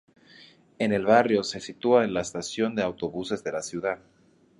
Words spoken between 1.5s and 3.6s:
sitúa la Estación de Autobuses de